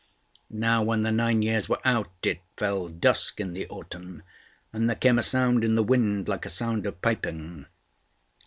Now 0.49 0.81
when 0.81 1.03
the 1.03 1.11
nine 1.11 1.43
years 1.43 1.69
were 1.69 1.77
out, 1.85 2.09
it 2.23 2.41
fell 2.57 2.87
dusk 2.89 3.39
in 3.39 3.53
the 3.53 3.67
autumn, 3.67 4.23
and 4.73 4.89
there 4.89 4.95
came 4.95 5.19
a 5.19 5.21
sound 5.21 5.63
in 5.63 5.75
the 5.75 5.83
wind 5.83 6.27
like 6.27 6.43
a 6.47 6.49
sound 6.49 6.87
of 6.87 6.99
piping. 7.03 7.67